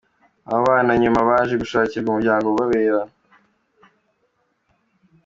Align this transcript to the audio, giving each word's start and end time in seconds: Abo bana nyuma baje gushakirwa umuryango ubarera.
Abo 0.49 0.61
bana 0.69 0.91
nyuma 1.01 1.19
baje 1.29 1.55
gushakirwa 1.61 2.07
umuryango 2.09 2.45
ubarera. 2.49 3.01